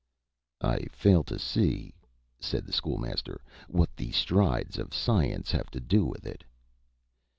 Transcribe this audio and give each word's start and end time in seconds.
"I 0.63 0.85
fail 0.91 1.23
to 1.25 1.37
see," 1.37 1.93
said 2.39 2.65
the 2.65 2.73
School 2.73 2.97
Master, 2.97 3.39
"what 3.67 3.95
the 3.95 4.09
strides 4.13 4.79
of 4.79 4.95
science 4.95 5.51
have 5.51 5.69
to 5.69 5.79
do 5.79 6.05
with 6.05 6.25
it." 6.25 6.43